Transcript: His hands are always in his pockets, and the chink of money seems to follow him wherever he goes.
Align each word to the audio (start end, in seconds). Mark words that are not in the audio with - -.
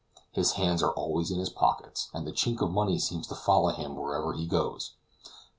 His 0.31 0.53
hands 0.53 0.81
are 0.81 0.95
always 0.95 1.29
in 1.29 1.37
his 1.37 1.51
pockets, 1.51 2.09
and 2.11 2.25
the 2.25 2.31
chink 2.31 2.59
of 2.59 2.71
money 2.71 2.97
seems 2.97 3.27
to 3.27 3.35
follow 3.35 3.69
him 3.69 3.93
wherever 3.95 4.33
he 4.33 4.47
goes. 4.47 4.93